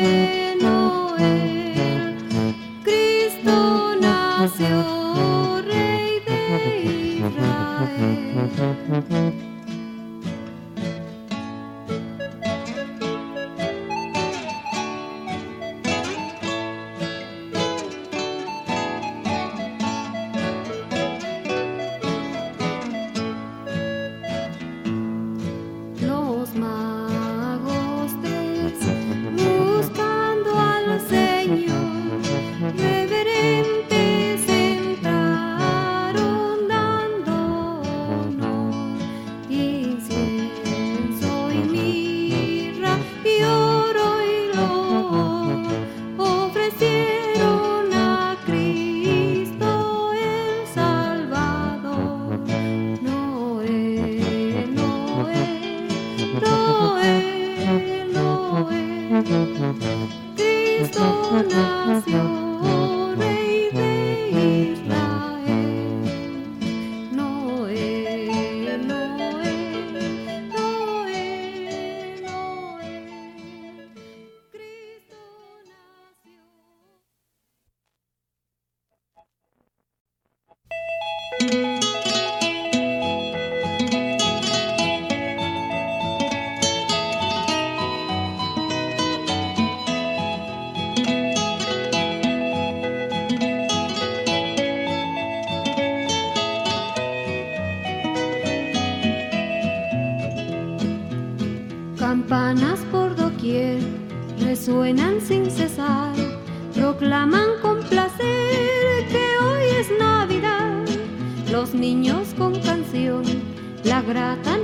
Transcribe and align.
Música 0.00 0.47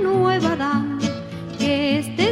nueva 0.05 0.55
dan, 0.55 0.99
que 1.57 1.97
este 1.97 2.24